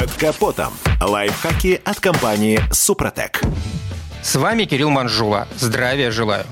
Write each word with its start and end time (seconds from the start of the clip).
Под 0.00 0.10
капотом. 0.12 0.72
Лайфхаки 0.98 1.78
от 1.84 2.00
компании 2.00 2.58
«Супротек». 2.72 3.42
С 4.22 4.34
вами 4.36 4.64
Кирилл 4.64 4.88
Манжула. 4.88 5.46
Здравия 5.58 6.10
желаю. 6.10 6.46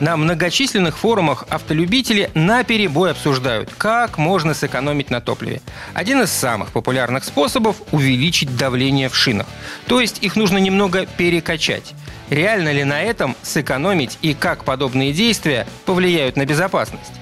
На 0.00 0.16
многочисленных 0.16 0.96
форумах 0.96 1.44
автолюбители 1.50 2.30
на 2.32 2.64
перебой 2.64 3.10
обсуждают, 3.10 3.74
как 3.76 4.16
можно 4.16 4.54
сэкономить 4.54 5.10
на 5.10 5.20
топливе. 5.20 5.60
Один 5.92 6.22
из 6.22 6.32
самых 6.32 6.72
популярных 6.72 7.24
способов– 7.24 7.76
увеличить 7.92 8.56
давление 8.56 9.10
в 9.10 9.14
шинах. 9.14 9.46
То 9.86 10.00
есть 10.00 10.22
их 10.22 10.34
нужно 10.34 10.56
немного 10.56 11.04
перекачать. 11.04 11.92
Реально 12.30 12.72
ли 12.72 12.84
на 12.84 13.02
этом 13.02 13.36
сэкономить 13.42 14.16
и 14.22 14.32
как 14.32 14.64
подобные 14.64 15.12
действия 15.12 15.66
повлияют 15.84 16.36
на 16.36 16.46
безопасность? 16.46 17.12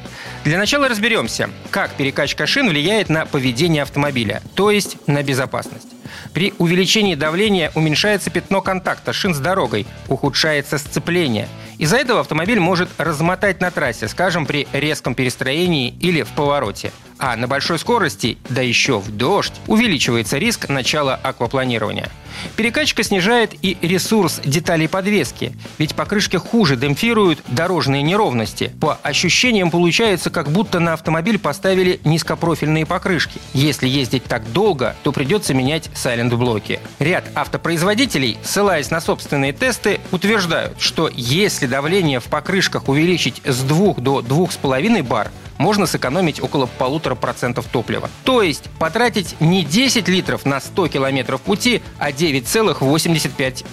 Для 0.45 0.59
начала 0.59 0.89
разберемся, 0.89 1.49
как 1.71 1.95
перекачка 1.95 2.47
шин 2.47 2.69
влияет 2.69 3.09
на 3.09 3.25
поведение 3.25 3.83
автомобиля, 3.83 4.43
то 4.55 4.71
есть 4.71 4.99
на 5.09 5.23
безопасность. 5.23 5.89
При 6.35 6.53
увеличении 6.59 7.15
давления 7.15 7.73
уменьшается 7.75 8.29
пятно 8.29 8.61
контакта 8.61 9.15
шин 9.15 9.35
с 9.35 9.39
дорогой, 9.39 9.87
ухудшается 10.09 10.77
сцепление. 10.77 11.49
Из-за 11.79 11.97
этого 11.97 12.21
автомобиль 12.21 12.61
может 12.61 12.91
размотать 12.99 13.63
на 13.63 13.71
трассе, 13.71 14.07
скажем, 14.07 14.45
при 14.45 14.69
резком 14.75 15.15
перестроении 15.15 15.95
или 16.01 16.21
в 16.23 16.29
повороте. 16.33 16.93
А 17.19 17.37
на 17.37 17.47
большой 17.47 17.79
скорости, 17.79 18.39
да 18.49 18.63
еще 18.63 18.99
в 18.99 19.11
дождь, 19.11 19.55
увеличивается 19.67 20.39
риск 20.39 20.69
начала 20.69 21.15
аквапланирования. 21.15 22.11
Перекачка 22.57 23.03
снижает 23.03 23.55
и 23.63 23.77
ресурс 23.81 24.41
деталей 24.45 24.89
подвески, 24.89 25.53
ведь 25.79 25.95
покрышки 25.95 26.37
хуже 26.37 26.77
демпфируют 26.77 27.43
дорожные 27.49 28.03
неровности. 28.03 28.73
По 28.81 28.99
ощущениям 29.03 29.71
получается, 29.71 30.31
как 30.31 30.51
будто 30.51 30.81
на 30.81 30.95
автомобиль 30.95 31.39
поставили 31.39 32.01
низкопрофильные 32.05 32.87
покрышки. 32.87 33.41
Если 33.53 33.89
ездить 33.89 34.25
так 34.25 34.51
долго, 34.53 34.97
то 35.03 35.13
придется 35.13 35.55
менять 35.55 35.91
сайлент-блоки. 35.95 36.81
Ряд 36.99 37.25
автопроизводителей, 37.35 38.39
ссылаясь 38.43 38.91
на 38.91 39.01
собственные 39.01 39.53
тесты, 39.53 40.01
утверждают, 40.11 40.81
что 40.81 41.09
если 41.13 41.67
давление 41.67 42.21
в 42.21 42.25
покрышках 42.25 42.89
увеличить 42.89 43.41
с 43.45 43.61
2 43.63 43.95
до 43.95 44.21
2,5 44.21 45.03
бар, 45.03 45.31
можно 45.65 45.87
сэкономить 45.87 46.43
около 46.43 46.67
полутора 46.67 47.15
процентов 47.15 47.65
топлива. 47.73 48.11
То 48.25 48.43
есть 48.43 48.65
потратить 48.79 49.35
не 49.41 49.65
10 49.65 50.07
литров 50.09 50.45
на 50.45 50.61
100 50.61 50.89
километров 50.89 51.41
пути, 51.41 51.81
а 51.99 52.11
9,85. 52.11 53.65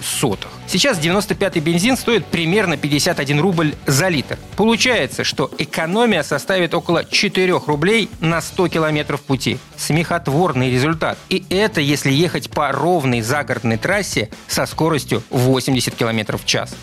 Сейчас 0.67 0.99
95-й 0.99 1.59
бензин 1.59 1.97
стоит 1.97 2.25
примерно 2.25 2.77
51 2.77 3.41
рубль 3.41 3.75
за 3.87 4.07
литр. 4.07 4.37
Получается, 4.55 5.25
что 5.25 5.51
экономия 5.57 6.23
составит 6.23 6.73
около 6.73 7.03
4 7.03 7.61
рублей 7.67 8.09
на 8.21 8.39
100 8.39 8.69
километров 8.69 9.19
пути. 9.19 9.57
Смехотворный 9.75 10.71
результат. 10.71 11.17
И 11.27 11.43
это 11.49 11.81
если 11.81 12.13
ехать 12.13 12.49
по 12.49 12.71
ровной 12.71 13.19
загородной 13.19 13.77
трассе 13.77 14.29
со 14.47 14.65
скоростью 14.65 15.23
80 15.29 15.93
километров 15.93 16.43
в 16.43 16.45
час. 16.45 16.73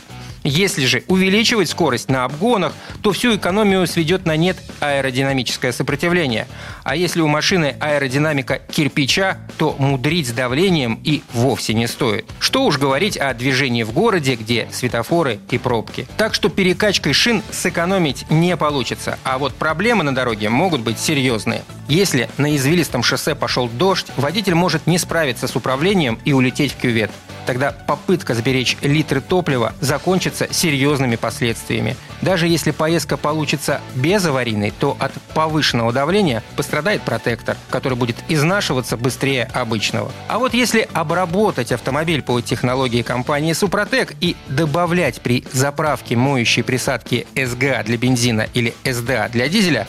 Если 0.49 0.87
же 0.87 1.05
увеличивать 1.09 1.69
скорость 1.69 2.09
на 2.09 2.25
обгонах, 2.25 2.73
то 3.03 3.13
всю 3.13 3.37
экономию 3.37 3.87
сведет 3.87 4.25
на 4.25 4.35
нет 4.35 4.57
аэродинамическое 4.81 5.73
сопротивление. 5.73 6.49
А 6.85 6.97
если 6.97 7.21
у 7.21 7.29
машины 7.29 7.77
аэродинамика 7.79 8.59
кирпича, 8.59 9.37
то 9.59 9.77
мудрить 9.79 10.29
с 10.29 10.33
давлением 10.33 11.01
и 11.05 11.23
вовсе 11.35 11.75
не 11.75 11.87
стоит. 11.87 12.25
Что 12.39 12.65
уж 12.65 12.79
говорить 12.79 13.19
о 13.19 13.35
движении 13.35 13.83
в 13.83 13.93
городе, 13.93 14.37
где 14.37 14.69
светофоры 14.73 15.39
и 15.51 15.59
пробки. 15.59 16.09
Так 16.17 16.33
что 16.33 16.49
перекачкой 16.49 17.13
шин 17.13 17.43
сэкономить 17.51 18.25
не 18.31 18.57
получится. 18.57 19.19
А 19.25 19.37
вот 19.37 19.53
проблемы 19.53 20.03
на 20.03 20.15
дороге 20.15 20.49
могут 20.49 20.81
быть 20.81 20.99
серьезные. 20.99 21.63
Если 21.89 22.31
на 22.39 22.57
извилистом 22.57 23.03
шоссе 23.03 23.35
пошел 23.35 23.69
дождь, 23.69 24.07
водитель 24.17 24.55
может 24.55 24.87
не 24.87 24.97
справиться 24.97 25.47
с 25.47 25.55
управлением 25.57 26.19
и 26.25 26.33
улететь 26.33 26.73
в 26.73 26.77
кювет 26.77 27.11
тогда 27.49 27.73
попытка 27.73 28.35
сберечь 28.35 28.77
литры 28.83 29.23
топлива 29.23 29.73
закончится 29.81 30.53
серьезными 30.53 31.17
последствиями. 31.17 31.97
Даже 32.21 32.47
если 32.47 32.73
поездка 32.73 33.17
получится 33.17 33.81
без 33.95 34.23
аварийной, 34.27 34.71
то 34.79 34.99
от 35.01 35.13
повышенного 35.33 35.91
давления 35.91 36.43
пострадает 36.57 37.01
протектор, 37.01 37.57
который 37.71 37.97
будет 37.97 38.17
изнашиваться 38.29 38.99
быстрее 38.99 39.45
обычного. 39.55 40.13
А 40.29 40.39
вот 40.39 40.53
если 40.53 40.87
обработать 40.93 41.73
автомобиль 41.73 42.21
по 42.21 42.39
технологии 42.43 43.01
компании 43.01 43.55
Супротек 43.55 44.13
и 44.21 44.37
добавлять 44.49 45.23
при 45.23 45.43
заправке 45.51 46.17
моющей 46.17 46.63
присадки 46.63 47.27
СГА 47.35 47.83
для 47.83 47.97
бензина 47.97 48.47
или 48.53 48.75
СДА 48.85 49.31
для 49.33 49.49
дизеля, 49.49 49.89